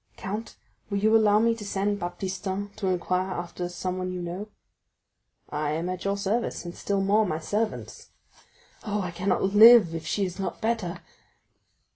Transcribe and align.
"Count, 0.17 0.55
will 0.89 0.97
you 0.97 1.15
allow 1.15 1.37
me 1.37 1.53
to 1.53 1.63
send 1.63 1.99
Baptistin 1.99 2.71
to 2.77 2.87
inquire 2.87 3.29
after 3.33 3.69
someone 3.69 4.11
you 4.11 4.19
know?" 4.19 4.47
"I 5.51 5.73
am 5.73 5.89
at 5.89 6.05
your 6.05 6.17
service, 6.17 6.65
and 6.65 6.75
still 6.75 7.01
more 7.01 7.23
my 7.23 7.37
servants." 7.37 8.09
"Oh, 8.83 9.01
I 9.01 9.11
cannot 9.11 9.43
live 9.43 9.93
if 9.93 10.07
she 10.07 10.25
is 10.25 10.39
not 10.39 10.59
better." 10.59 11.01